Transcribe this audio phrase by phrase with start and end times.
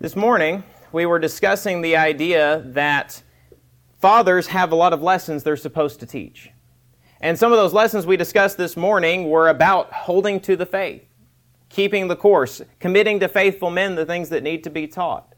[0.00, 3.20] This morning, we were discussing the idea that
[3.98, 6.50] fathers have a lot of lessons they're supposed to teach.
[7.20, 11.02] And some of those lessons we discussed this morning were about holding to the faith,
[11.68, 15.34] keeping the course, committing to faithful men the things that need to be taught,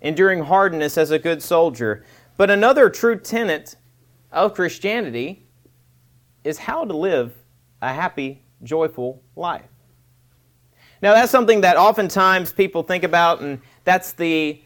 [0.00, 2.04] enduring hardness as a good soldier.
[2.36, 3.76] But another true tenet
[4.32, 5.46] of Christianity
[6.42, 7.34] is how to live
[7.80, 9.68] a happy, joyful life.
[11.02, 14.60] Now, that's something that oftentimes people think about, and that's the,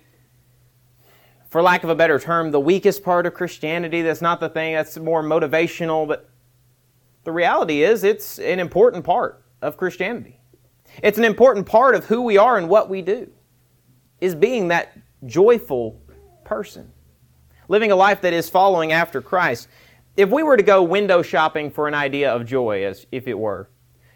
[1.50, 4.00] for lack of a better term, the weakest part of Christianity.
[4.00, 6.28] That's not the thing, that's more motivational, but
[7.24, 10.40] the reality is it's an important part of Christianity.
[11.02, 13.30] It's an important part of who we are and what we do,
[14.20, 16.00] is being that joyful
[16.44, 16.90] person,
[17.68, 19.68] living a life that is following after Christ.
[20.16, 23.38] If we were to go window shopping for an idea of joy, as if it
[23.38, 23.68] were,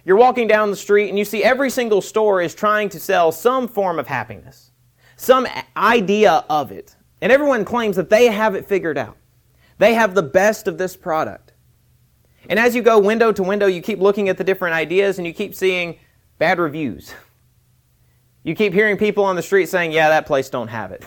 [0.06, 3.30] you're walking down the street and you see every single store is trying to sell
[3.30, 4.70] some form of happiness,
[5.16, 5.46] some
[5.76, 6.96] idea of it.
[7.20, 9.16] And everyone claims that they have it figured out.
[9.78, 11.52] They have the best of this product.
[12.48, 15.26] And as you go window to window, you keep looking at the different ideas and
[15.26, 15.98] you keep seeing
[16.38, 17.14] bad reviews.
[18.42, 21.06] You keep hearing people on the street saying, yeah, that place don't have it.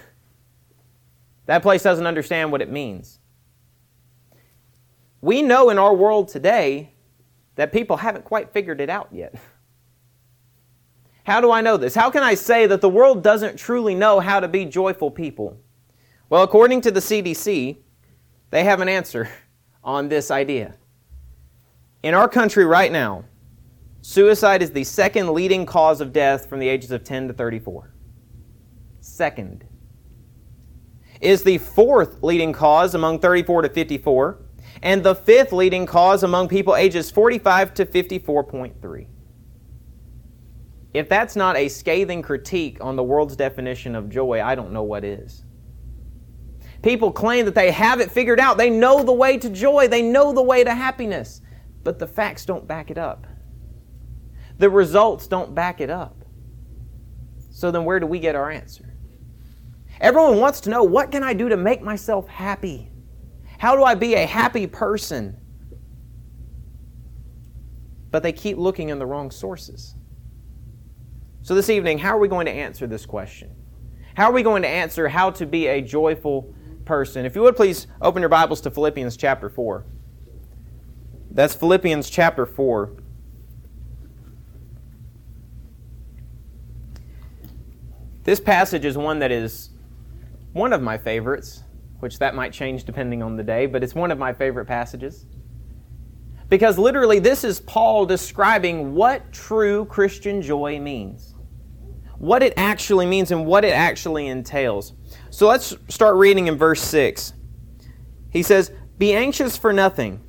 [1.45, 3.19] That place doesn't understand what it means.
[5.21, 6.93] We know in our world today
[7.55, 9.35] that people haven't quite figured it out yet.
[11.27, 11.93] How do I know this?
[11.93, 15.59] How can I say that the world doesn't truly know how to be joyful people?
[16.29, 17.75] Well, according to the CDC,
[18.49, 19.29] they have an answer
[19.83, 20.75] on this idea.
[22.01, 23.25] In our country right now,
[24.01, 27.93] suicide is the second leading cause of death from the ages of 10 to 34.
[29.01, 29.65] Second.
[31.19, 34.45] Is the fourth leading cause among 34 to 54
[34.81, 39.07] and the fifth leading cause among people ages 45 to 54.3.
[40.97, 44.81] If that's not a scathing critique on the world's definition of joy, I don't know
[44.81, 45.45] what is.
[46.81, 48.57] People claim that they have it figured out.
[48.57, 51.41] They know the way to joy, they know the way to happiness,
[51.83, 53.27] but the facts don't back it up.
[54.57, 56.25] The results don't back it up.
[57.51, 58.97] So then, where do we get our answer?
[60.01, 62.91] Everyone wants to know what can I do to make myself happy?
[63.59, 65.37] How do I be a happy person?
[68.09, 69.93] But they keep looking in the wrong sources.
[71.47, 73.55] So, this evening, how are we going to answer this question?
[74.15, 76.53] How are we going to answer how to be a joyful
[76.83, 77.25] person?
[77.25, 79.85] If you would please open your Bibles to Philippians chapter 4.
[81.31, 82.97] That's Philippians chapter 4.
[88.25, 89.69] This passage is one that is
[90.51, 91.63] one of my favorites
[92.01, 95.25] which that might change depending on the day, but it's one of my favorite passages.
[96.49, 101.35] Because literally, this is Paul describing what true Christian joy means,
[102.19, 104.93] what it actually means, and what it actually entails.
[105.29, 107.33] So let's start reading in verse 6.
[108.31, 110.23] He says, Be anxious for nothing,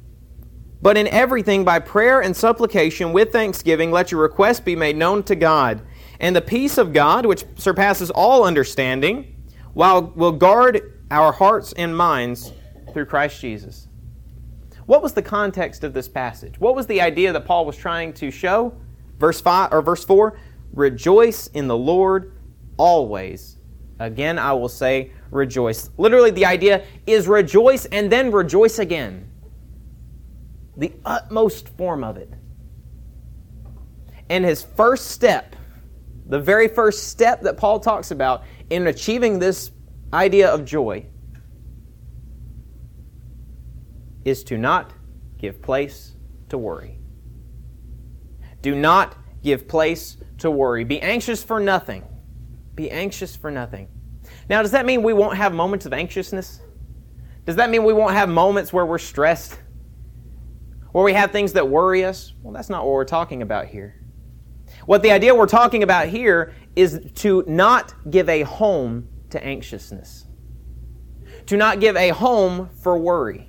[0.81, 5.23] but in everything by prayer and supplication with thanksgiving, let your requests be made known
[5.25, 5.83] to God.
[6.21, 9.37] And the peace of God, which surpasses all understanding,
[9.73, 12.53] while will guard our hearts and minds
[12.93, 13.89] through Christ Jesus.
[14.87, 16.59] What was the context of this passage?
[16.59, 18.75] What was the idea that Paul was trying to show?
[19.19, 20.39] Verse 5 or verse 4,
[20.73, 22.33] rejoice in the Lord
[22.77, 23.59] always.
[23.99, 25.91] Again, I will say rejoice.
[25.99, 29.31] Literally the idea is rejoice and then rejoice again.
[30.77, 32.33] The utmost form of it.
[34.31, 35.57] And his first step,
[36.27, 39.73] the very first step that Paul talks about in achieving this
[40.13, 41.07] idea of joy
[44.25, 44.93] is to not
[45.39, 46.15] give place
[46.51, 46.99] to worry.
[48.61, 50.85] Do not give place to worry.
[50.85, 52.05] Be anxious for nothing.
[52.75, 53.89] Be anxious for nothing.
[54.49, 56.61] Now, does that mean we won't have moments of anxiousness?
[57.45, 59.59] Does that mean we won't have moments where we're stressed?
[60.93, 62.35] Where we have things that worry us?
[62.43, 63.95] Well, that's not what we're talking about here.
[64.87, 70.27] What the idea we're talking about here is to not give a home to anxiousness,
[71.47, 73.48] to not give a home for worry.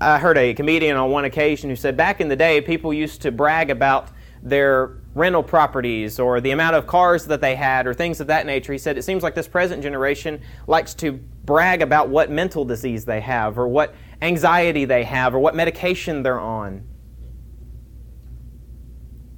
[0.00, 3.22] I heard a comedian on one occasion who said back in the day, people used
[3.22, 4.10] to brag about
[4.42, 8.44] their rental properties or the amount of cars that they had or things of that
[8.44, 8.72] nature.
[8.72, 13.06] He said it seems like this present generation likes to brag about what mental disease
[13.06, 16.86] they have or what anxiety they have or what medication they're on.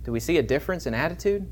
[0.02, 1.46] Do we see a difference in attitude?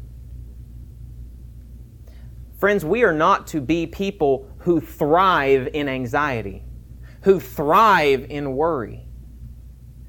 [2.58, 6.64] Friends, we are not to be people who thrive in anxiety,
[7.26, 9.04] who thrive in worry.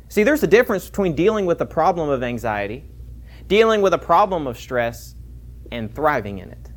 [0.08, 2.84] See, there's a difference between dealing with the problem of anxiety,
[3.48, 5.16] dealing with a problem of stress,
[5.72, 6.72] and thriving in it.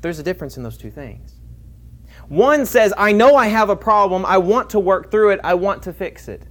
[0.00, 1.36] There's a difference in those two things.
[2.26, 4.26] One says, I know I have a problem.
[4.26, 5.40] I want to work through it.
[5.44, 6.48] I want to fix it.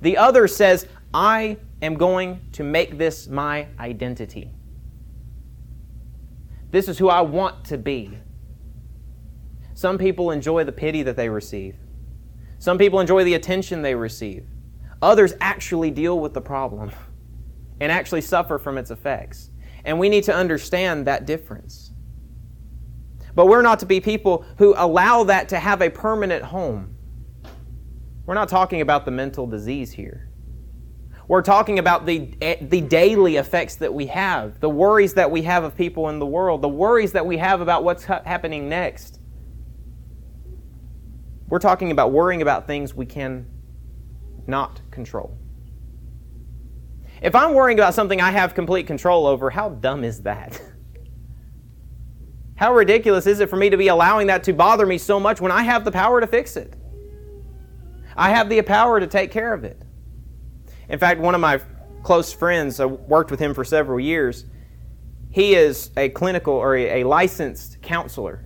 [0.00, 4.50] The other says, I am going to make this my identity.
[6.70, 8.16] This is who I want to be.
[9.74, 11.76] Some people enjoy the pity that they receive.
[12.58, 14.46] Some people enjoy the attention they receive.
[15.02, 16.92] Others actually deal with the problem
[17.80, 19.50] and actually suffer from its effects.
[19.84, 21.90] And we need to understand that difference.
[23.34, 26.96] But we're not to be people who allow that to have a permanent home.
[28.26, 30.30] We're not talking about the mental disease here.
[31.26, 35.42] We're talking about the, eh, the daily effects that we have, the worries that we
[35.42, 38.68] have of people in the world, the worries that we have about what's ha- happening
[38.68, 39.20] next.
[41.48, 43.46] We're talking about worrying about things we can
[44.46, 45.36] not control.
[47.22, 50.60] If I'm worrying about something I have complete control over, how dumb is that?
[52.56, 55.40] How ridiculous is it for me to be allowing that to bother me so much
[55.40, 56.74] when I have the power to fix it?
[58.16, 59.82] I have the power to take care of it.
[60.88, 61.60] In fact, one of my
[62.04, 64.44] close friends, I worked with him for several years,
[65.30, 68.44] he is a clinical or a licensed counselor.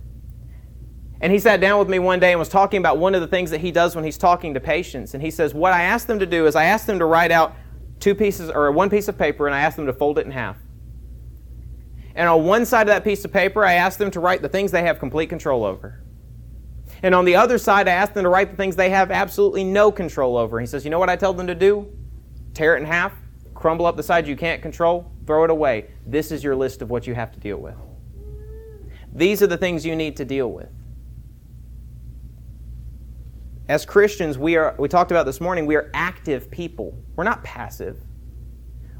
[1.21, 3.27] And he sat down with me one day and was talking about one of the
[3.27, 5.13] things that he does when he's talking to patients.
[5.13, 7.31] And he says, What I ask them to do is I ask them to write
[7.31, 7.55] out
[7.99, 10.31] two pieces or one piece of paper and I ask them to fold it in
[10.31, 10.57] half.
[12.15, 14.49] And on one side of that piece of paper, I ask them to write the
[14.49, 16.01] things they have complete control over.
[17.03, 19.63] And on the other side, I ask them to write the things they have absolutely
[19.63, 20.59] no control over.
[20.59, 21.87] He says, You know what I tell them to do?
[22.53, 23.13] Tear it in half,
[23.53, 25.91] crumble up the side you can't control, throw it away.
[26.05, 27.75] This is your list of what you have to deal with.
[29.13, 30.69] These are the things you need to deal with.
[33.69, 36.97] As Christians, we are we talked about this morning, we are active people.
[37.15, 38.01] We're not passive.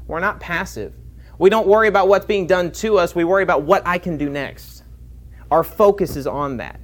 [0.06, 0.94] We're not passive.
[1.38, 4.16] We don't worry about what's being done to us, we worry about what I can
[4.16, 4.84] do next.
[5.50, 6.80] Our focus is on that.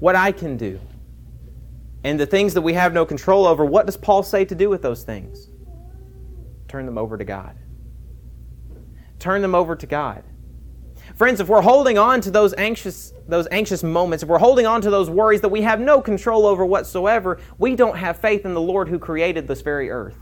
[0.00, 0.80] What I can do.
[2.02, 4.68] And the things that we have no control over, what does Paul say to do
[4.68, 5.50] with those things?
[6.66, 7.56] Turn them over to God.
[9.20, 10.24] Turn them over to God.
[11.18, 14.80] Friends, if we're holding on to those anxious, those anxious moments, if we're holding on
[14.82, 18.54] to those worries that we have no control over whatsoever, we don't have faith in
[18.54, 20.16] the Lord who created this very earth.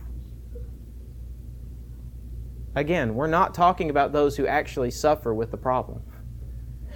[2.74, 6.02] Again, we're not talking about those who actually suffer with the problem,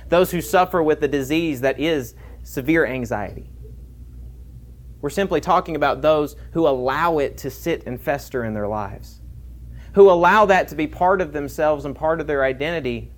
[0.08, 3.50] those who suffer with the disease that is severe anxiety.
[5.02, 9.20] We're simply talking about those who allow it to sit and fester in their lives,
[9.93, 13.12] who allow that to be part of themselves and part of their identity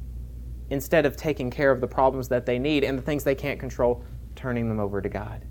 [0.71, 3.61] instead of taking care of the problems that they need and the things they can't
[3.61, 4.05] control,
[4.35, 5.45] turning them over to God.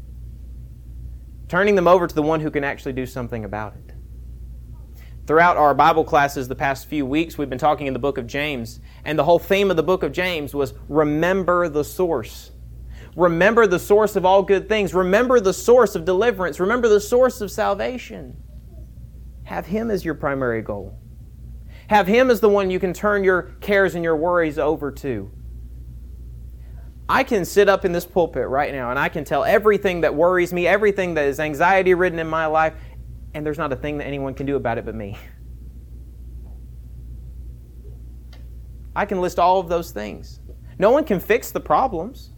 [1.48, 3.94] Turning them over to the one who can actually do something about it.
[5.28, 8.26] Throughout our Bible classes the past few weeks, we've been talking in the book of
[8.26, 12.52] James, and the whole theme of the book of James was remember the source.
[13.16, 14.94] Remember the source of all good things.
[14.94, 16.60] Remember the source of deliverance.
[16.60, 18.36] Remember the source of salvation.
[19.44, 21.01] Have Him as your primary goal.
[21.92, 25.30] Have Him as the one you can turn your cares and your worries over to.
[27.10, 30.16] I can sit up in this pulpit right now and I can tell everything that
[30.16, 32.76] worries me, everything that is anxiety ridden in my life,
[33.34, 35.18] and there's not a thing that anyone can do about it but me.
[38.96, 40.40] I can list all of those things.
[40.80, 42.30] No one can fix the problems.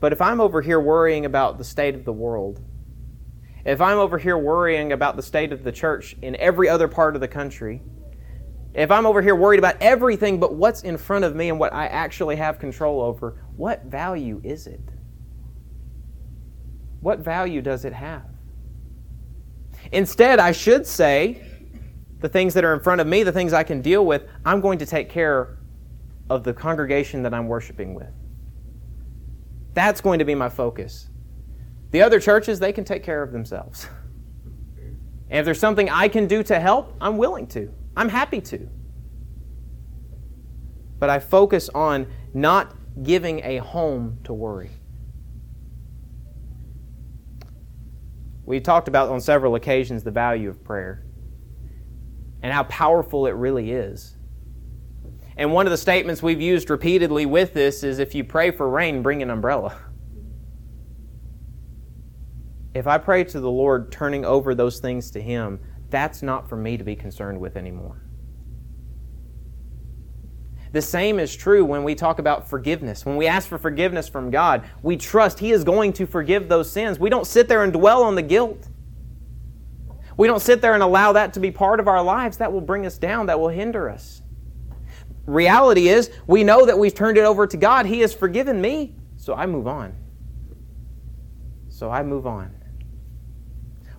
[0.00, 2.64] But if I'm over here worrying about the state of the world,
[3.64, 7.14] if I'm over here worrying about the state of the church in every other part
[7.14, 7.82] of the country,
[8.74, 11.72] if I'm over here worried about everything but what's in front of me and what
[11.72, 14.80] I actually have control over, what value is it?
[17.00, 18.24] what value does it have?
[19.92, 21.42] Instead, I should say,
[22.20, 24.60] the things that are in front of me, the things I can deal with, I'm
[24.60, 25.58] going to take care
[26.28, 28.10] of the congregation that I'm worshiping with.
[29.74, 31.08] That's going to be my focus.
[31.90, 33.88] The other churches, they can take care of themselves.
[35.30, 37.72] And if there's something I can do to help, I'm willing to.
[37.96, 38.68] I'm happy to.
[40.98, 44.70] But I focus on not giving a home to worry.
[48.44, 51.04] We talked about on several occasions the value of prayer
[52.42, 54.16] and how powerful it really is.
[55.36, 58.68] And one of the statements we've used repeatedly with this is if you pray for
[58.68, 59.78] rain, bring an umbrella.
[62.74, 65.60] If I pray to the Lord, turning over those things to Him,
[65.90, 68.02] that's not for me to be concerned with anymore.
[70.72, 73.06] The same is true when we talk about forgiveness.
[73.06, 76.70] When we ask for forgiveness from God, we trust He is going to forgive those
[76.70, 76.98] sins.
[76.98, 78.68] We don't sit there and dwell on the guilt.
[80.18, 82.36] We don't sit there and allow that to be part of our lives.
[82.36, 84.20] That will bring us down, that will hinder us.
[85.24, 87.86] reality is, we know that we've turned it over to God.
[87.86, 89.94] He has forgiven me, so I move on.
[91.68, 92.57] So I move on.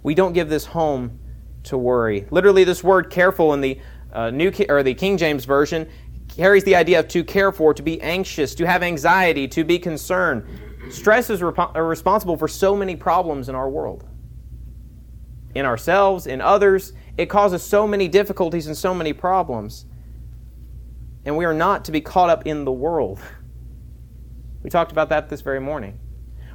[0.03, 1.19] We don't give this home
[1.63, 2.27] to worry.
[2.31, 3.79] Literally, this word careful in the
[4.11, 5.87] uh, New or the King James Version
[6.29, 9.77] carries the idea of to care for, to be anxious, to have anxiety, to be
[9.77, 10.45] concerned.
[10.89, 14.07] Stress is rep- responsible for so many problems in our world.
[15.55, 19.85] In ourselves, in others, it causes so many difficulties and so many problems.
[21.25, 23.19] And we are not to be caught up in the world.
[24.61, 25.97] We talked about that this very morning.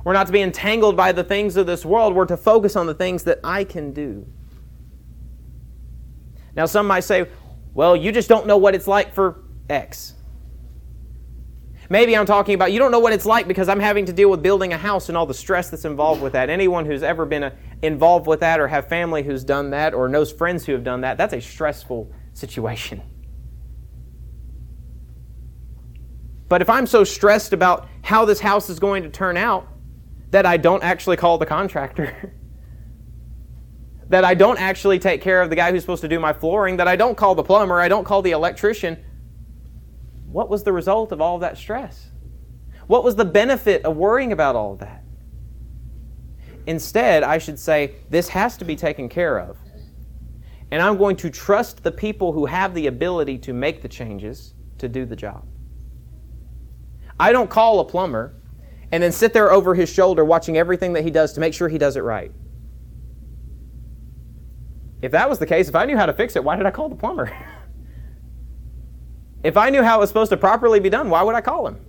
[0.04, 2.14] We're not to be entangled by the things of this world.
[2.14, 4.26] We're to focus on the things that I can do.
[6.54, 7.26] Now, some might say,
[7.73, 10.14] well, you just don't know what it's like for X.
[11.90, 14.30] Maybe I'm talking about you don't know what it's like because I'm having to deal
[14.30, 16.49] with building a house and all the stress that's involved with that.
[16.49, 17.50] Anyone who's ever been a, uh,
[17.82, 21.02] involved with that or have family who's done that or knows friends who have done
[21.02, 23.02] that, that's a stressful situation.
[26.49, 29.68] But if I'm so stressed about how this house is going to turn out
[30.35, 32.33] that I don't actually call the contractor,
[34.09, 36.79] that I don't actually take care of the guy who's supposed to do my flooring,
[36.79, 38.99] that I don't call the plumber, I don't call the electrician,
[40.26, 42.11] what was the result of all of that stress?
[42.88, 45.05] What was the benefit of worrying about all of that?
[46.67, 49.57] Instead, I should say, this has to be taken care of.
[50.73, 54.55] And I'm going to trust the people who have the ability to make the changes
[54.79, 55.47] to do the job.
[57.21, 58.35] I don't call a plumber
[58.93, 61.69] and then sit there over his shoulder watching everything that he does to make sure
[61.69, 62.33] he does it right.
[65.03, 66.71] If that was the case, if I knew how to fix it, why did I
[66.71, 67.31] call the plumber?
[69.45, 71.69] If I knew how it was supposed to properly be done, why would I call
[71.69, 71.85] him?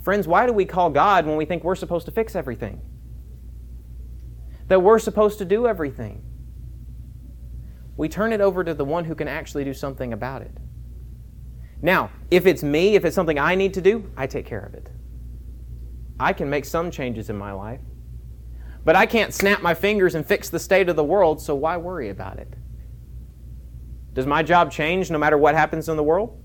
[0.00, 2.80] Friends, why do we call God when we think we're supposed to fix everything?
[4.68, 6.22] That we're supposed to do everything?
[7.96, 10.56] We turn it over to the one who can actually do something about it.
[11.82, 14.74] Now, if it's me, if it's something I need to do, I take care of
[14.74, 14.88] it.
[16.20, 17.80] I can make some changes in my life.
[18.84, 21.76] But I can't snap my fingers and fix the state of the world, so why
[21.76, 22.52] worry about it?
[24.14, 26.42] Does my job change no matter what happens in the world?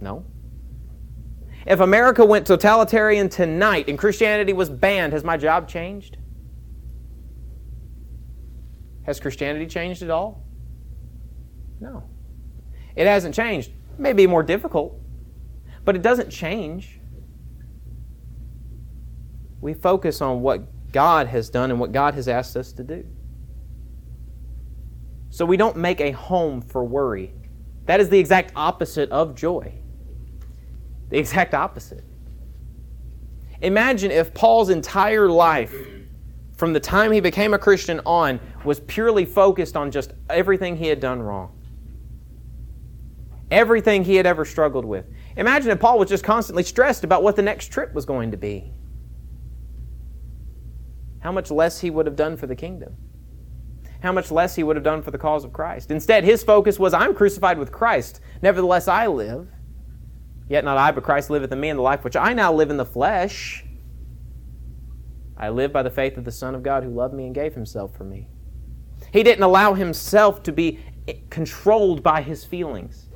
[0.00, 0.24] No.
[1.66, 6.16] If America went totalitarian tonight and Christianity was banned, has my job changed?
[9.04, 10.44] Has Christianity changed at all?
[11.80, 12.04] No.
[12.94, 13.70] It hasn't changed.
[13.70, 15.00] It may be more difficult,
[15.84, 16.97] but it doesn't change.
[19.60, 20.62] We focus on what
[20.92, 23.06] God has done and what God has asked us to do.
[25.30, 27.32] So we don't make a home for worry.
[27.86, 29.72] That is the exact opposite of joy.
[31.10, 32.04] The exact opposite.
[33.60, 35.74] Imagine if Paul's entire life,
[36.56, 40.86] from the time he became a Christian on, was purely focused on just everything he
[40.86, 41.52] had done wrong.
[43.50, 45.06] Everything he had ever struggled with.
[45.36, 48.36] Imagine if Paul was just constantly stressed about what the next trip was going to
[48.36, 48.72] be.
[51.20, 52.96] How much less he would have done for the kingdom
[54.00, 55.90] how much less he would have done for the cause of Christ.
[55.90, 58.20] Instead, his focus was, I'm crucified with Christ.
[58.42, 59.48] Nevertheless, I live.
[60.48, 62.70] Yet not I, but Christ liveth in me, and the life which I now live
[62.70, 63.64] in the flesh,
[65.36, 67.54] I live by the faith of the Son of God who loved me and gave
[67.54, 68.28] himself for me.
[69.12, 70.80] He didn't allow himself to be
[71.28, 73.08] controlled by his feelings,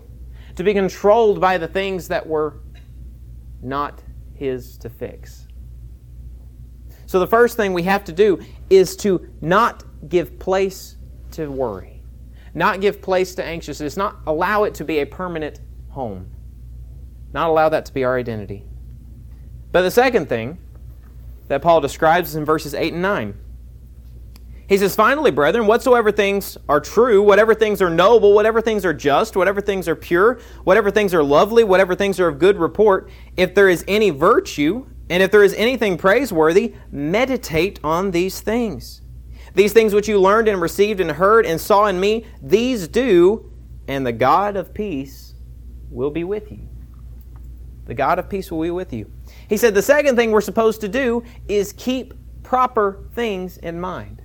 [0.56, 2.60] to be controlled by the things that were
[3.62, 4.02] not
[4.34, 5.41] his to fix.
[7.12, 8.40] So, the first thing we have to do
[8.70, 10.96] is to not give place
[11.32, 12.00] to worry,
[12.54, 16.30] not give place to anxiousness, not allow it to be a permanent home,
[17.34, 18.64] not allow that to be our identity.
[19.72, 20.56] But the second thing
[21.48, 23.34] that Paul describes is in verses 8 and 9.
[24.66, 28.94] He says, Finally, brethren, whatsoever things are true, whatever things are noble, whatever things are
[28.94, 33.10] just, whatever things are pure, whatever things are lovely, whatever things are of good report,
[33.36, 39.02] if there is any virtue, and if there is anything praiseworthy, meditate on these things.
[39.54, 43.52] These things which you learned and received and heard and saw in me, these do,
[43.86, 45.34] and the God of peace
[45.90, 46.66] will be with you.
[47.84, 49.12] The God of peace will be with you.
[49.50, 54.22] He said the second thing we're supposed to do is keep proper things in mind.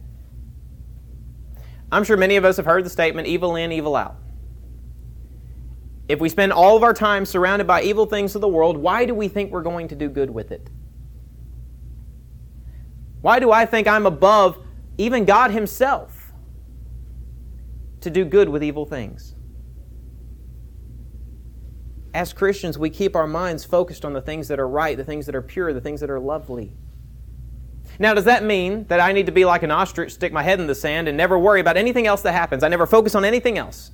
[1.91, 4.15] I'm sure many of us have heard the statement evil in, evil out.
[6.08, 9.03] If we spend all of our time surrounded by evil things of the world, why
[9.03, 10.70] do we think we're going to do good with it?
[13.27, 14.57] Why do I think I'm above
[14.98, 16.31] even God Himself,
[18.00, 19.36] to do good with evil things.
[22.13, 25.25] As Christians, we keep our minds focused on the things that are right, the things
[25.25, 26.72] that are pure, the things that are lovely.
[28.00, 30.62] Now, does that mean that I need to be like an ostrich, stick my head
[30.62, 32.63] in the sand, and never worry about anything else that happens?
[32.63, 33.91] I never focus on anything else.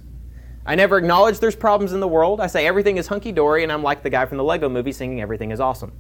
[0.64, 2.40] I never acknowledge there's problems in the world.
[2.40, 4.92] I say everything is hunky dory, and I'm like the guy from the Lego movie
[4.92, 5.92] singing everything is awesome.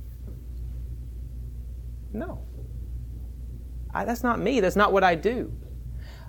[2.13, 2.45] No.
[3.93, 4.59] I, that's not me.
[4.59, 5.51] That's not what I do.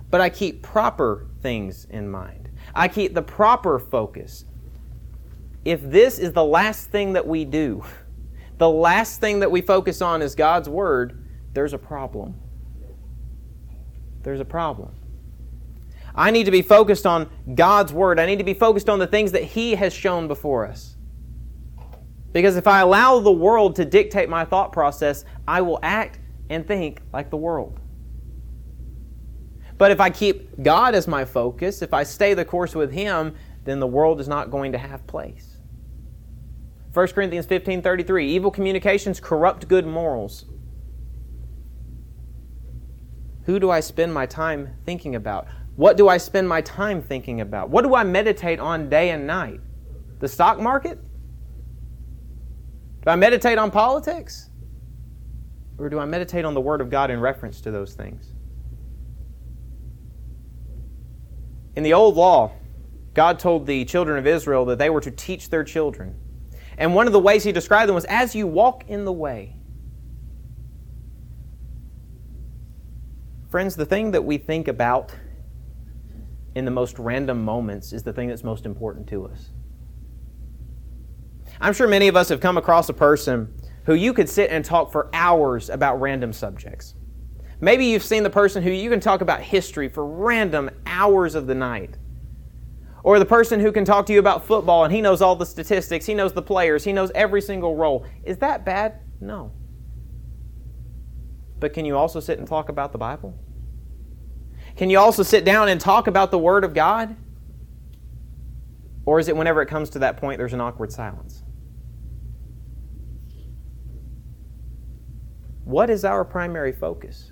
[0.09, 2.49] But I keep proper things in mind.
[2.73, 4.45] I keep the proper focus.
[5.63, 7.83] If this is the last thing that we do,
[8.57, 12.35] the last thing that we focus on is God's Word, there's a problem.
[14.23, 14.91] There's a problem.
[16.13, 18.19] I need to be focused on God's Word.
[18.19, 20.95] I need to be focused on the things that He has shown before us.
[22.31, 26.67] Because if I allow the world to dictate my thought process, I will act and
[26.67, 27.79] think like the world.
[29.77, 33.35] But if I keep God as my focus, if I stay the course with Him,
[33.65, 35.57] then the world is not going to have place.
[36.93, 40.45] 1 Corinthians 15 33 Evil communications corrupt good morals.
[43.43, 45.47] Who do I spend my time thinking about?
[45.75, 47.69] What do I spend my time thinking about?
[47.69, 49.59] What do I meditate on day and night?
[50.19, 50.99] The stock market?
[53.03, 54.49] Do I meditate on politics?
[55.77, 58.33] Or do I meditate on the Word of God in reference to those things?
[61.75, 62.53] In the Old Law,
[63.13, 66.15] God told the children of Israel that they were to teach their children.
[66.77, 69.55] And one of the ways He described them was as you walk in the way.
[73.49, 75.13] Friends, the thing that we think about
[76.55, 79.49] in the most random moments is the thing that's most important to us.
[81.59, 83.53] I'm sure many of us have come across a person
[83.85, 86.95] who you could sit and talk for hours about random subjects.
[87.61, 91.47] Maybe you've seen the person who you can talk about history for random hours of
[91.47, 91.97] the night.
[93.03, 95.45] Or the person who can talk to you about football and he knows all the
[95.45, 98.05] statistics, he knows the players, he knows every single role.
[98.23, 98.99] Is that bad?
[99.21, 99.51] No.
[101.59, 103.37] But can you also sit and talk about the Bible?
[104.75, 107.15] Can you also sit down and talk about the Word of God?
[109.05, 111.44] Or is it whenever it comes to that point, there's an awkward silence?
[115.65, 117.31] What is our primary focus?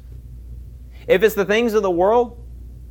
[1.07, 2.43] If it's the things of the world,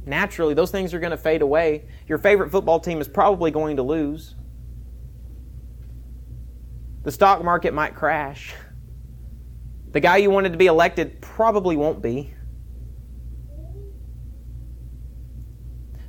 [0.07, 1.85] naturally, those things are going to fade away.
[2.07, 4.37] Your favorite football team is probably going to lose.
[7.03, 8.55] The stock market might crash.
[9.91, 12.33] The guy you wanted to be elected probably won't be.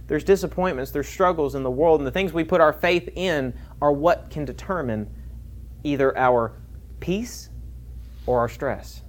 [0.07, 3.53] There's disappointments, there's struggles in the world, and the things we put our faith in
[3.81, 5.09] are what can determine
[5.83, 6.61] either our
[6.99, 7.49] peace
[8.25, 9.02] or our stress.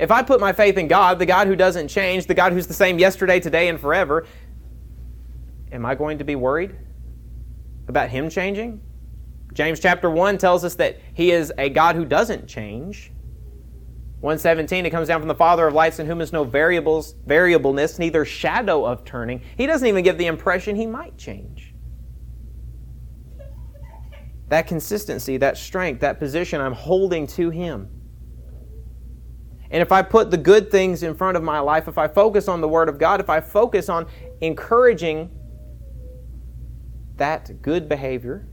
[0.00, 2.66] If I put my faith in God, the God who doesn't change, the God who's
[2.66, 4.26] the same yesterday, today, and forever,
[5.70, 6.74] am I going to be worried
[7.86, 8.80] about Him changing?
[9.52, 13.12] James chapter 1 tells us that He is a God who doesn't change.
[14.20, 17.98] 117, it comes down from the Father of lights in whom is no variables, variableness,
[17.98, 19.42] neither shadow of turning.
[19.58, 21.74] He doesn't even give the impression he might change.
[24.48, 27.99] That consistency, that strength, that position, I'm holding to Him.
[29.70, 32.48] And if I put the good things in front of my life, if I focus
[32.48, 34.06] on the Word of God, if I focus on
[34.40, 35.30] encouraging
[37.16, 38.48] that good behavior,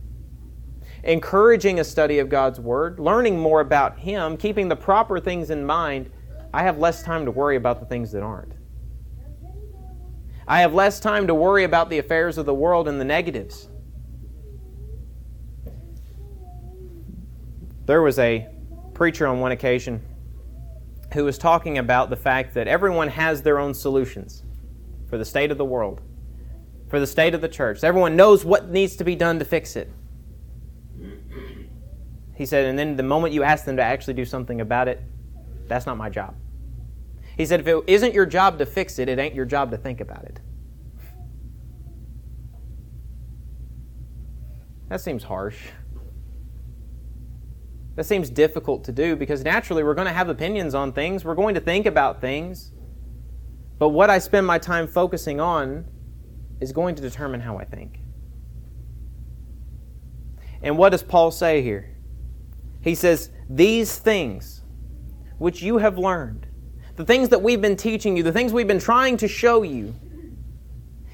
[1.04, 5.66] encouraging a study of God's Word, learning more about Him, keeping the proper things in
[5.66, 6.12] mind,
[6.54, 8.54] I have less time to worry about the things that aren't.
[10.48, 13.70] I have less time to worry about the affairs of the world and the negatives.
[17.86, 18.48] There was a
[18.94, 20.02] preacher on one occasion
[21.14, 24.44] who was talking about the fact that everyone has their own solutions
[25.10, 26.02] for the state of the world,
[26.90, 27.84] for the state of the church.
[27.84, 29.90] Everyone knows what needs to be done to fix it.
[32.36, 35.02] He said, and then the moment you ask them to actually do something about it,
[35.68, 36.36] that's not my job.
[37.36, 39.78] He said, if it isn't your job to fix it, it ain't your job to
[39.78, 40.40] think about it.
[44.90, 45.58] That seems harsh.
[47.98, 51.34] That seems difficult to do because naturally we're going to have opinions on things, we're
[51.34, 52.72] going to think about things.
[53.80, 55.86] But what I spend my time focusing on
[56.62, 58.00] is going to determine how I think.
[60.62, 61.98] And what does Paul say here?
[62.82, 64.62] He says, These things
[65.40, 66.46] which you have learned,
[66.98, 69.96] the things that we've been teaching you, the things we've been trying to show you,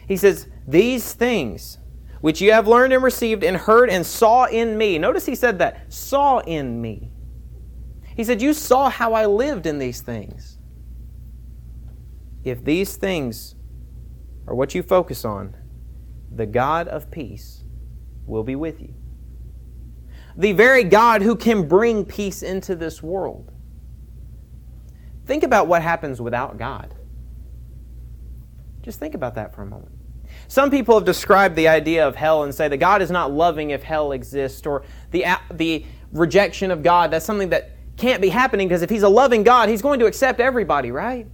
[0.05, 1.77] he says, These things
[2.23, 4.97] which you have learned and received and heard and saw in me.
[4.97, 7.11] Notice he said that, saw in me.
[8.15, 10.57] He said, You saw how I lived in these things.
[12.45, 13.55] If these things
[14.47, 15.53] are what you focus on,
[16.33, 17.65] the God of peace
[18.25, 18.93] will be with you.
[20.37, 23.51] The very God who can bring peace into this world.
[25.25, 26.95] Think about what happens without God.
[28.81, 29.91] Just think about that for a moment.
[30.53, 33.71] Some people have described the idea of hell and say that God is not loving
[33.71, 38.67] if hell exists, or the, the rejection of God, that's something that can't be happening
[38.67, 41.25] because if He's a loving God, He's going to accept everybody, right?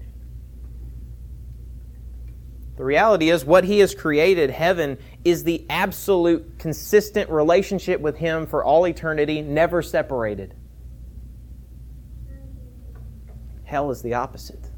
[2.78, 8.48] The reality is, what He has created, heaven, is the absolute consistent relationship with Him
[8.48, 10.56] for all eternity, never separated.
[13.66, 14.72] Hell is the opposite,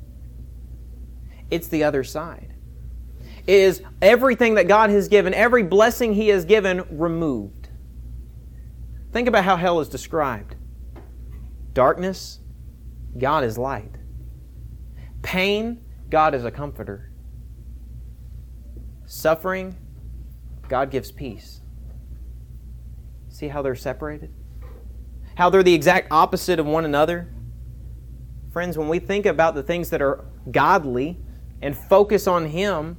[1.52, 2.51] it's the other side.
[3.52, 7.68] Is everything that God has given, every blessing He has given, removed.
[9.12, 10.56] Think about how hell is described
[11.74, 12.40] darkness,
[13.18, 13.92] God is light.
[15.22, 17.12] Pain, God is a comforter.
[19.06, 19.76] Suffering,
[20.70, 21.60] God gives peace.
[23.28, 24.34] See how they're separated?
[25.36, 27.34] How they're the exact opposite of one another?
[28.54, 31.20] Friends, when we think about the things that are godly
[31.62, 32.96] and focus on Him,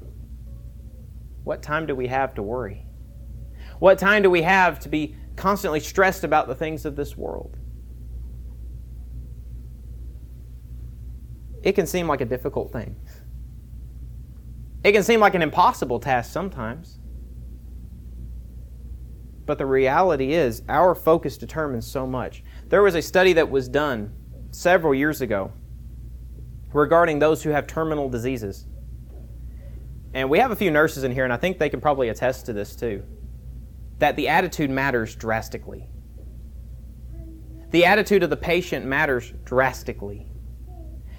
[1.44, 2.86] what time do we have to worry?
[3.78, 7.56] What time do we have to be constantly stressed about the things of this world?
[11.62, 12.96] It can seem like a difficult thing.
[14.84, 16.98] It can seem like an impossible task sometimes.
[19.46, 22.42] But the reality is, our focus determines so much.
[22.68, 24.12] There was a study that was done
[24.50, 25.52] several years ago
[26.72, 28.66] regarding those who have terminal diseases.
[30.14, 32.46] And we have a few nurses in here, and I think they can probably attest
[32.46, 33.02] to this too
[33.98, 35.88] that the attitude matters drastically.
[37.70, 40.26] The attitude of the patient matters drastically.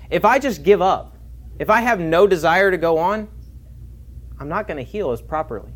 [0.09, 1.17] If I just give up,
[1.59, 3.29] if I have no desire to go on,
[4.37, 5.71] I'm not going to heal as properly.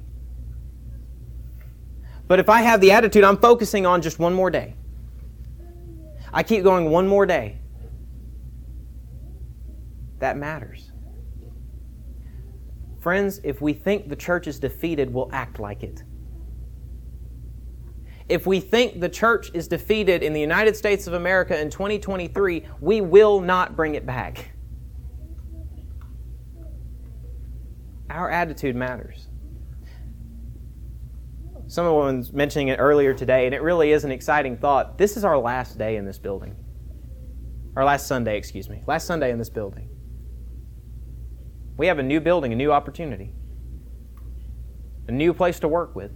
[2.27, 4.75] But if I have the attitude, I'm focusing on just one more day,
[6.33, 7.57] I keep going one more day,
[10.19, 10.86] that matters.
[13.07, 16.03] Friends, if we think the church is defeated, we'll act like it.
[18.27, 22.65] If we think the church is defeated in the United States of America in 2023,
[22.81, 24.51] we will not bring it back.
[28.09, 29.29] Our attitude matters.
[31.67, 34.97] Someone was mentioning it earlier today, and it really is an exciting thought.
[34.97, 36.57] This is our last day in this building.
[37.77, 38.83] Our last Sunday, excuse me.
[38.85, 39.96] Last Sunday in this building.
[41.77, 43.31] We have a new building, a new opportunity,
[45.07, 46.11] a new place to work with.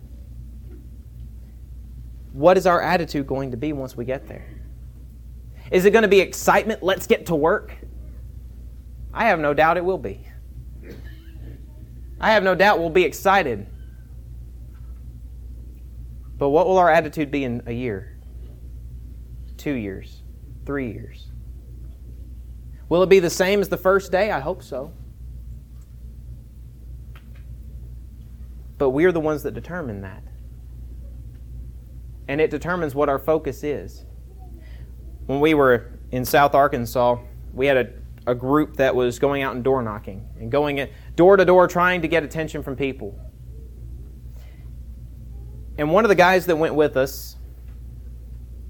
[2.34, 4.47] What is our attitude going to be once we get there?
[5.69, 6.82] Is it going to be excitement?
[6.82, 7.76] Let's get to work?
[9.13, 10.26] I have no doubt it will be.
[12.19, 13.67] I have no doubt we'll be excited.
[16.38, 18.17] But what will our attitude be in a year?
[19.58, 20.24] Two years?
[20.65, 21.28] Three years?
[22.89, 24.32] Will it be the same as the first day?
[24.32, 24.91] I hope so.
[28.82, 30.24] But we're the ones that determine that.
[32.28, 34.06] And it determines what our focus is.
[35.28, 37.20] When we were in South Arkansas,
[37.54, 37.94] we had a,
[38.26, 42.02] a group that was going out and door knocking and going door to door trying
[42.02, 43.20] to get attention from people.
[45.78, 47.36] And one of the guys that went with us,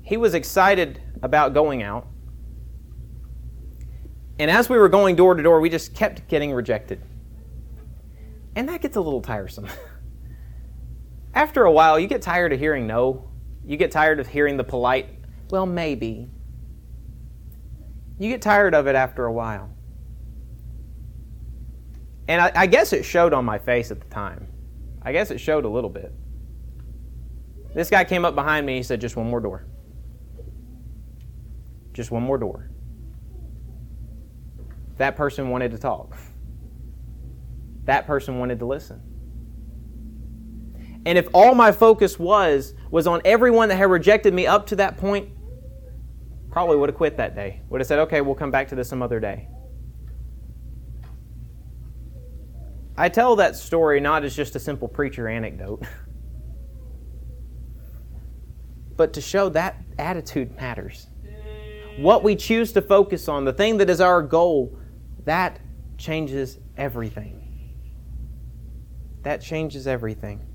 [0.02, 2.06] he was excited about going out.
[4.40, 7.02] And as we were going door to door, we just kept getting rejected.
[8.58, 9.70] And that gets a little tiresome.
[11.34, 13.30] After a while, you get tired of hearing no.
[13.66, 15.08] You get tired of hearing the polite,
[15.52, 16.30] well, maybe.
[18.18, 19.70] You get tired of it after a while.
[22.28, 24.48] And I, I, guess it showed on my face at the time.
[25.02, 26.14] I guess it showed a little bit.
[27.74, 28.78] This guy came up behind me.
[28.78, 29.66] He said, Just one more door.
[31.94, 32.70] Just one more door.
[34.98, 36.16] That person wanted to talk.
[37.86, 39.02] That person wanted to listen.
[41.06, 44.76] And if all my focus was was on everyone that had rejected me up to
[44.78, 45.30] that point,
[46.52, 47.62] probably would have quit that day.
[47.70, 49.48] Would have said, "Okay, we'll come back to this some other day."
[52.98, 55.82] I tell that story not as just a simple preacher anecdote,
[58.96, 61.08] but to show that attitude matters.
[61.98, 64.78] What we choose to focus on, the thing that is our goal,
[65.26, 65.60] that
[65.98, 67.38] changes everything.
[69.24, 70.51] That changes everything.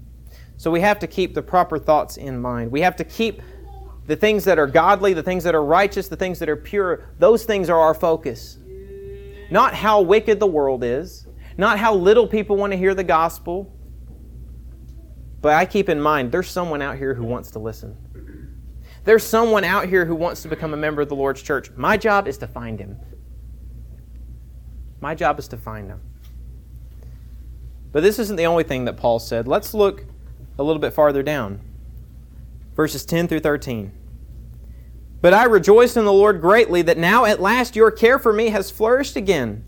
[0.57, 2.71] So we have to keep the proper thoughts in mind.
[2.71, 3.43] We have to keep
[4.07, 7.05] the things that are godly, the things that are righteous, the things that are pure.
[7.19, 8.59] Those things are our focus.
[9.51, 13.73] Not how wicked the world is, not how little people want to hear the gospel,
[15.41, 17.97] but I keep in mind there's someone out here who wants to listen.
[19.05, 21.71] There's someone out here who wants to become a member of the Lord's church.
[21.77, 22.97] My job is to find him.
[25.01, 26.01] My job is to find him.
[27.93, 29.47] But this isn't the only thing that Paul said.
[29.47, 30.07] Let's look
[30.59, 31.61] a little bit farther down.
[32.75, 33.93] Verses 10 through 13.
[35.21, 38.49] But I rejoice in the Lord greatly that now at last your care for me
[38.49, 39.65] has flourished again.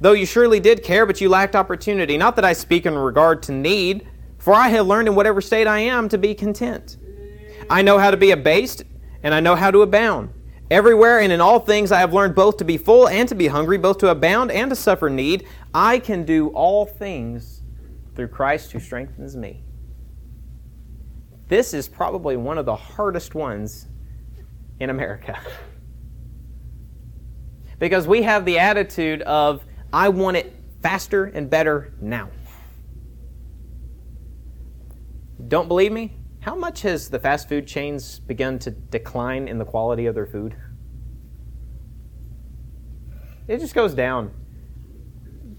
[0.00, 2.16] Though you surely did care, but you lacked opportunity.
[2.16, 4.06] Not that I speak in regard to need,
[4.38, 6.96] for I have learned in whatever state I am to be content.
[7.70, 8.84] I know how to be abased,
[9.22, 10.30] and I know how to abound.
[10.70, 13.46] Everywhere and in all things I have learned both to be full and to be
[13.46, 15.46] hungry, both to abound and to suffer need.
[15.72, 17.62] I can do all things
[18.14, 19.62] through Christ who strengthens me.
[21.48, 23.86] This is probably one of the hardest ones
[24.80, 25.38] in America.
[27.78, 32.30] because we have the attitude of, I want it faster and better now.
[35.48, 36.16] Don't believe me?
[36.40, 40.26] How much has the fast food chains begun to decline in the quality of their
[40.26, 40.56] food?
[43.46, 44.32] It just goes down.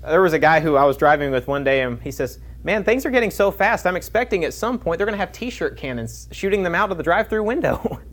[0.02, 2.84] There was a guy who I was driving with one day, and he says, Man,
[2.84, 3.86] things are getting so fast.
[3.86, 6.92] I'm expecting at some point they're going to have t shirt cannons shooting them out
[6.92, 8.02] of the drive through window.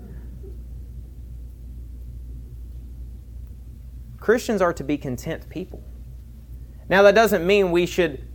[4.19, 5.83] Christians are to be content people.
[6.89, 8.27] Now, that doesn't mean we should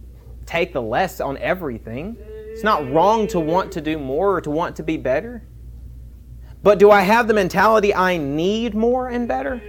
[0.46, 2.18] take the less on everything.
[2.20, 5.48] It's not wrong to want to do more or to want to be better.
[6.62, 9.62] But do I have the mentality I need more and better?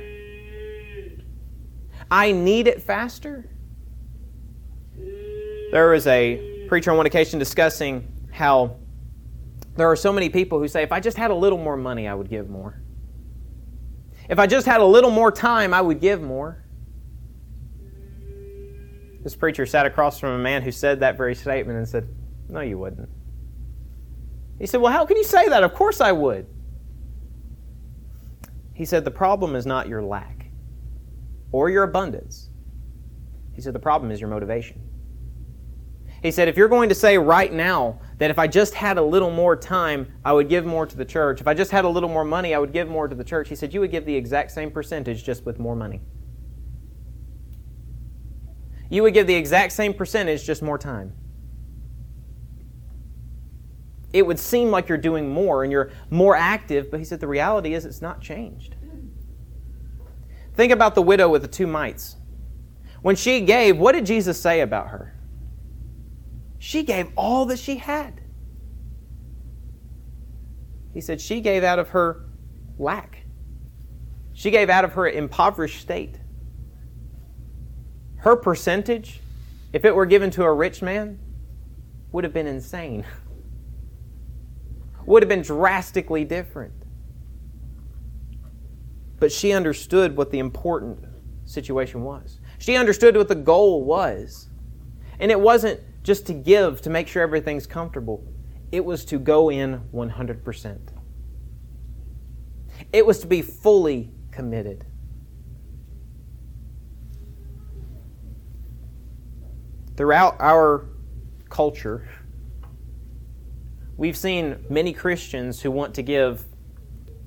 [2.11, 3.50] I need it faster?
[5.71, 8.77] There was a preacher on one occasion discussing how
[9.77, 12.09] there are so many people who say, if I just had a little more money,
[12.09, 12.83] I would give more.
[14.29, 16.65] If I just had a little more time, I would give more.
[19.23, 22.09] This preacher sat across from a man who said that very statement and said,
[22.49, 23.09] No, you wouldn't.
[24.59, 25.63] He said, Well, how can you say that?
[25.63, 26.47] Of course I would.
[28.75, 30.47] He said, The problem is not your lack
[31.53, 32.51] or your abundance.
[33.53, 34.90] He said, The problem is your motivation.
[36.23, 39.03] He said, if you're going to say right now that if I just had a
[39.03, 41.89] little more time, I would give more to the church, if I just had a
[41.89, 44.05] little more money, I would give more to the church, he said, you would give
[44.05, 46.03] the exact same percentage just with more money.
[48.91, 51.15] You would give the exact same percentage, just more time.
[54.13, 57.29] It would seem like you're doing more and you're more active, but he said the
[57.29, 58.75] reality is it's not changed.
[60.55, 62.17] Think about the widow with the two mites.
[63.01, 65.15] When she gave, what did Jesus say about her?
[66.61, 68.21] She gave all that she had.
[70.93, 72.27] He said she gave out of her
[72.79, 73.25] lack.
[74.35, 76.17] She gave out of her impoverished state.
[78.17, 79.21] Her percentage,
[79.73, 81.19] if it were given to a rich man,
[82.13, 83.07] would have been insane.
[85.07, 86.75] Would have been drastically different.
[89.19, 91.07] But she understood what the important
[91.47, 92.39] situation was.
[92.59, 94.51] She understood what the goal was.
[95.19, 98.25] And it wasn't just to give to make sure everything's comfortable.
[98.73, 100.79] It was to go in 100%.
[102.93, 104.87] It was to be fully committed.
[109.97, 110.87] Throughout our
[111.51, 112.09] culture,
[113.97, 116.47] we've seen many Christians who want to give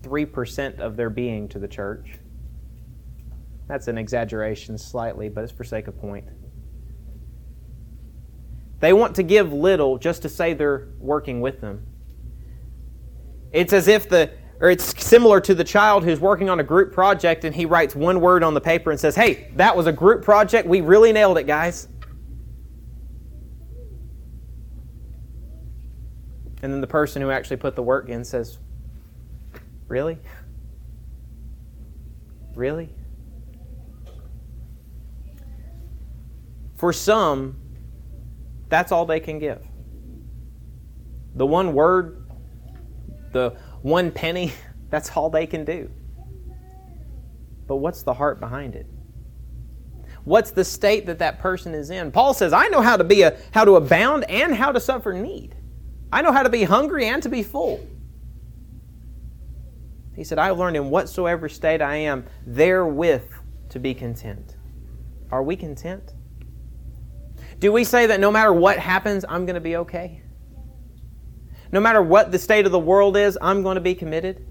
[0.02, 2.20] 3% of their being to the church.
[3.68, 6.26] That's an exaggeration slightly, but it's for sake of point.
[8.84, 11.88] They want to give little just to say they're working with them.
[13.54, 16.92] It's as if the, or it's similar to the child who's working on a group
[16.92, 19.94] project and he writes one word on the paper and says, Hey, that was a
[19.94, 20.68] group project.
[20.68, 21.88] We really nailed it, guys.
[26.62, 28.58] And then the person who actually put the work in says,
[29.88, 30.18] Really?
[32.54, 32.90] Really?
[36.76, 37.63] For some,
[38.74, 39.64] that's all they can give.
[41.36, 42.28] The one word,
[43.32, 43.52] the
[43.84, 44.52] one penny,
[44.90, 45.92] that's all they can do.
[47.68, 48.88] But what's the heart behind it?
[50.24, 52.12] What's the state that that person is in?
[52.12, 55.14] Paul says, "I know how to be a how to abound and how to suffer
[55.14, 55.56] need.
[56.12, 57.86] I know how to be hungry and to be full."
[60.16, 63.30] He said, "I learned in whatsoever state I am therewith
[63.70, 64.56] to be content."
[65.32, 66.14] Are we content?
[67.64, 70.22] Do we say that no matter what happens, I'm going to be okay?
[71.72, 74.46] No matter what the state of the world is, I'm going to be committed?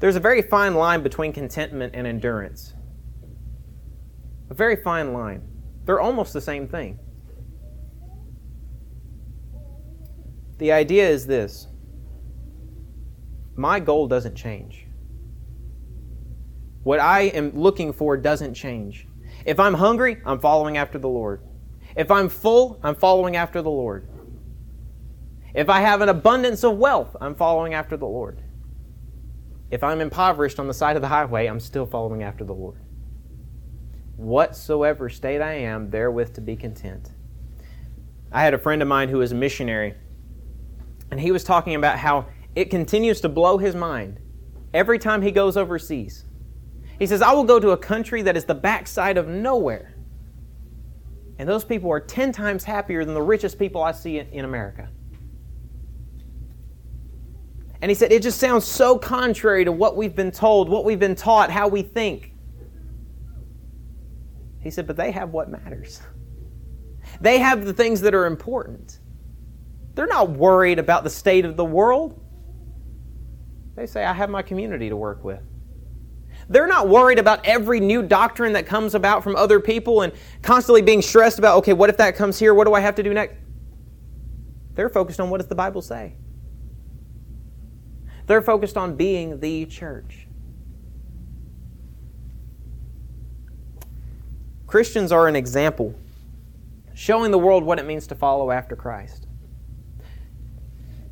[0.00, 2.74] There's a very fine line between contentment and endurance.
[4.50, 5.48] A very fine line.
[5.84, 6.98] They're almost the same thing.
[10.58, 11.68] The idea is this
[13.54, 14.88] my goal doesn't change.
[16.82, 19.06] What I am looking for doesn't change.
[19.46, 21.40] If I'm hungry, I'm following after the Lord.
[21.96, 24.08] If I'm full, I'm following after the Lord.
[25.54, 28.42] If I have an abundance of wealth, I'm following after the Lord.
[29.70, 32.80] If I'm impoverished on the side of the highway, I'm still following after the Lord.
[34.16, 37.10] Whatsoever state I am, therewith to be content.
[38.32, 39.94] I had a friend of mine who was a missionary,
[41.10, 44.18] and he was talking about how it continues to blow his mind
[44.74, 46.24] every time he goes overseas.
[46.98, 49.94] He says, I will go to a country that is the backside of nowhere.
[51.38, 54.88] And those people are 10 times happier than the richest people I see in America.
[57.82, 60.98] And he said, it just sounds so contrary to what we've been told, what we've
[60.98, 62.32] been taught, how we think.
[64.60, 66.00] He said, but they have what matters.
[67.20, 68.98] They have the things that are important.
[69.94, 72.20] They're not worried about the state of the world.
[73.76, 75.40] They say, I have my community to work with.
[76.48, 80.82] They're not worried about every new doctrine that comes about from other people and constantly
[80.82, 82.54] being stressed about, okay, what if that comes here?
[82.54, 83.36] What do I have to do next?
[84.74, 86.14] They're focused on what does the Bible say?
[88.26, 90.26] They're focused on being the church.
[94.66, 95.94] Christians are an example,
[96.94, 99.26] showing the world what it means to follow after Christ.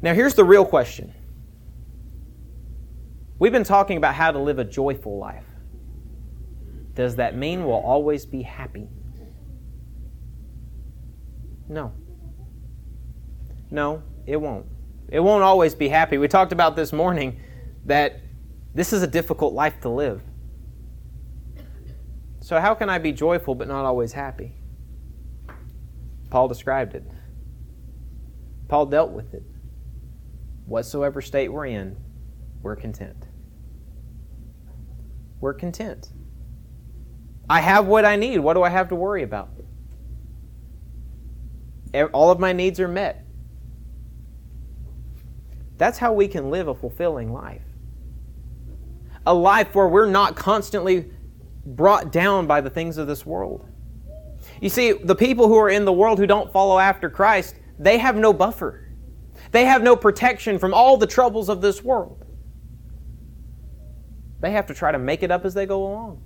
[0.02, 1.14] Now, here's the real question
[3.38, 5.44] We've been talking about how to live a joyful life.
[6.94, 8.88] Does that mean we'll always be happy?
[11.68, 11.92] No.
[13.70, 14.66] No, it won't.
[15.08, 16.18] It won't always be happy.
[16.18, 17.40] We talked about this morning
[17.86, 18.20] that
[18.74, 20.22] this is a difficult life to live.
[22.40, 24.52] So, how can I be joyful but not always happy?
[26.30, 27.04] Paul described it.
[28.68, 29.42] Paul dealt with it.
[30.66, 31.96] Whatsoever state we're in,
[32.62, 33.23] we're content.
[35.40, 36.08] We're content.
[37.48, 38.38] I have what I need.
[38.38, 39.50] What do I have to worry about?
[42.12, 43.24] All of my needs are met.
[45.76, 47.62] That's how we can live a fulfilling life.
[49.26, 51.10] A life where we're not constantly
[51.66, 53.68] brought down by the things of this world.
[54.60, 57.98] You see, the people who are in the world who don't follow after Christ, they
[57.98, 58.88] have no buffer.
[59.50, 62.23] They have no protection from all the troubles of this world.
[64.44, 66.20] They have to try to make it up as they go along.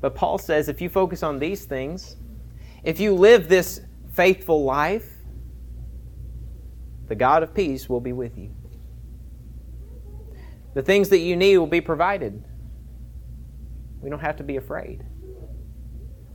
[0.00, 2.14] But Paul says if you focus on these things,
[2.84, 3.80] if you live this
[4.12, 5.10] faithful life,
[7.08, 8.54] the God of peace will be with you.
[10.74, 12.44] The things that you need will be provided.
[14.00, 15.04] We don't have to be afraid.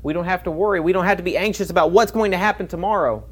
[0.03, 0.81] We don't have to worry.
[0.81, 3.23] We don't have to be anxious about what's going to happen tomorrow.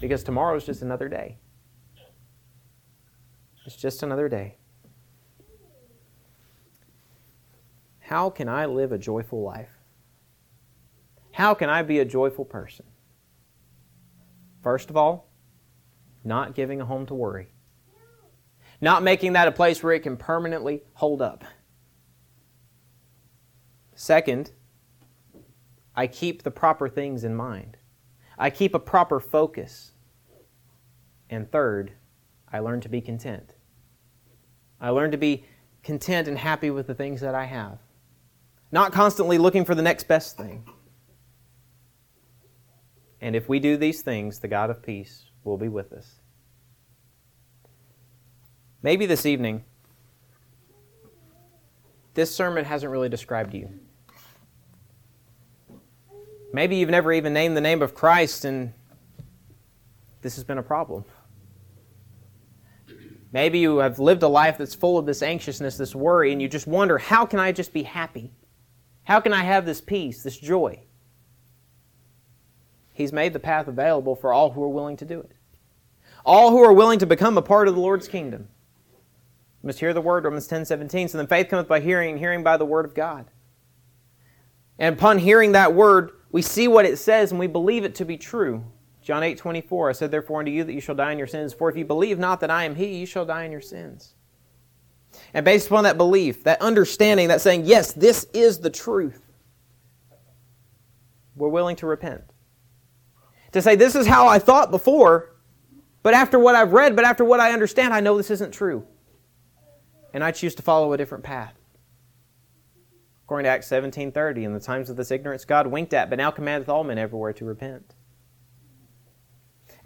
[0.00, 1.38] Because tomorrow is just another day.
[3.66, 4.58] It's just another day.
[7.98, 9.80] How can I live a joyful life?
[11.32, 12.86] How can I be a joyful person?
[14.62, 15.28] First of all,
[16.22, 17.48] not giving a home to worry.
[18.80, 21.44] Not making that a place where it can permanently hold up.
[23.96, 24.52] Second,
[25.96, 27.78] I keep the proper things in mind.
[28.38, 29.90] I keep a proper focus.
[31.28, 31.94] And third,
[32.52, 33.55] I learn to be content.
[34.80, 35.44] I learn to be
[35.82, 37.78] content and happy with the things that I have,
[38.72, 40.68] not constantly looking for the next best thing.
[43.20, 46.16] And if we do these things, the God of peace will be with us.
[48.82, 49.64] Maybe this evening,
[52.14, 53.68] this sermon hasn't really described you.
[56.52, 58.72] Maybe you've never even named the name of Christ, and
[60.22, 61.04] this has been a problem.
[63.36, 66.48] Maybe you have lived a life that's full of this anxiousness, this worry, and you
[66.48, 68.32] just wonder, how can I just be happy?
[69.04, 70.80] How can I have this peace, this joy?
[72.94, 75.32] He's made the path available for all who are willing to do it.
[76.24, 78.48] All who are willing to become a part of the Lord's kingdom.
[79.62, 81.08] You must hear the word, Romans 10 17.
[81.08, 83.26] So then faith cometh by hearing, and hearing by the word of God.
[84.78, 88.06] And upon hearing that word, we see what it says and we believe it to
[88.06, 88.64] be true.
[89.06, 91.54] John 8 24, I said therefore unto you that you shall die in your sins,
[91.54, 94.14] for if you believe not that I am He, you shall die in your sins.
[95.32, 99.22] And based upon that belief, that understanding, that saying, yes, this is the truth,
[101.36, 102.24] we're willing to repent.
[103.52, 105.36] To say, this is how I thought before,
[106.02, 108.88] but after what I've read, but after what I understand, I know this isn't true.
[110.12, 111.54] And I choose to follow a different path.
[113.24, 116.32] According to Acts 17.30, in the times of this ignorance God winked at, but now
[116.32, 117.95] commandeth all men everywhere to repent.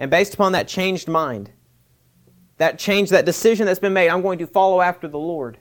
[0.00, 1.50] And based upon that changed mind,
[2.56, 5.58] that change, that decision that's been made, I'm going to follow after the Lord.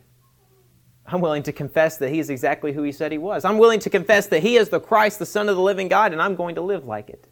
[1.06, 3.44] I'm willing to confess that He is exactly who He said He was.
[3.44, 6.14] I'm willing to confess that He is the Christ, the Son of the living God,
[6.14, 7.28] and I'm going to live like it.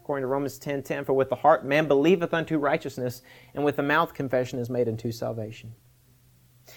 [0.00, 3.22] According to Romans 10 10, for with the heart man believeth unto righteousness,
[3.54, 5.74] and with the mouth confession is made unto salvation.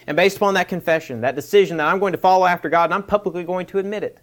[0.07, 2.95] And based upon that confession, that decision that I'm going to follow after God, and
[2.95, 4.20] I'm publicly going to admit it,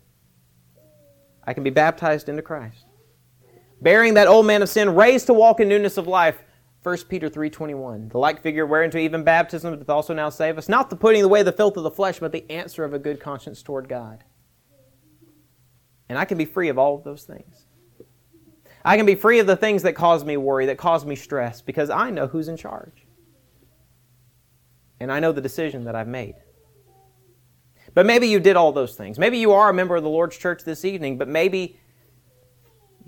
[1.44, 2.86] I can be baptized into Christ.
[3.82, 6.42] Bearing that old man of sin, raised to walk in newness of life,
[6.82, 10.88] 1 Peter 3.21, the like figure whereunto even baptism doth also now save us, not
[10.88, 13.62] the putting away the filth of the flesh, but the answer of a good conscience
[13.62, 14.24] toward God.
[16.08, 17.66] And I can be free of all of those things.
[18.84, 21.60] I can be free of the things that cause me worry, that cause me stress,
[21.60, 23.06] because I know who's in charge.
[24.98, 26.34] And I know the decision that I've made.
[27.92, 29.18] But maybe you did all those things.
[29.18, 31.78] Maybe you are a member of the Lord's church this evening, but maybe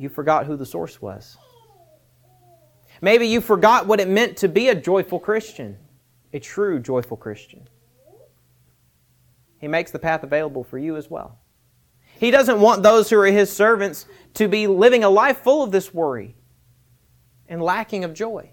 [0.02, 1.38] you forgot who the source was.
[3.00, 5.78] Maybe you forgot what it meant to be a joyful Christian,
[6.32, 7.68] a true joyful Christian.
[9.58, 11.38] He makes the path available for you as well.
[12.18, 15.72] He doesn't want those who are His servants to be living a life full of
[15.72, 16.36] this worry
[17.48, 18.50] and lacking of joy.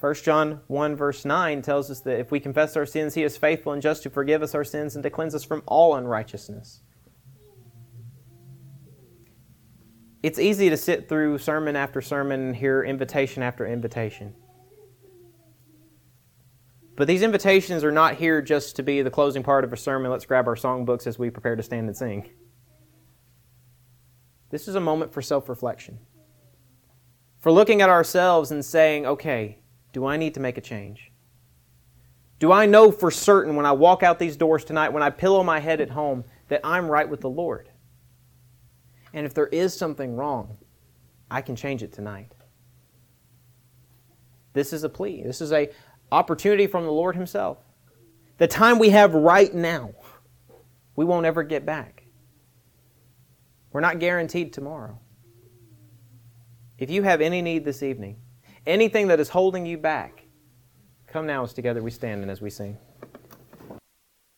[0.00, 3.36] 1 John 1, verse 9 tells us that if we confess our sins, He is
[3.36, 6.82] faithful and just to forgive us our sins and to cleanse us from all unrighteousness.
[10.24, 14.34] It's easy to sit through sermon after sermon and hear invitation after invitation.
[16.96, 20.10] But these invitations are not here just to be the closing part of a sermon.
[20.10, 22.30] Let's grab our songbooks as we prepare to stand and sing.
[24.48, 25.98] This is a moment for self reflection,
[27.40, 29.58] for looking at ourselves and saying, okay,
[29.92, 31.12] do I need to make a change?
[32.38, 35.42] Do I know for certain when I walk out these doors tonight, when I pillow
[35.42, 37.68] my head at home, that I'm right with the Lord?
[39.14, 40.58] And if there is something wrong,
[41.30, 42.34] I can change it tonight.
[44.52, 45.22] This is a plea.
[45.22, 45.70] This is a
[46.12, 47.58] opportunity from the Lord himself.
[48.38, 49.92] The time we have right now,
[50.96, 52.02] we won't ever get back.
[53.72, 54.98] We're not guaranteed tomorrow.
[56.78, 58.16] If you have any need this evening,
[58.66, 60.24] anything that is holding you back,
[61.06, 62.76] come now as together we stand and as we sing.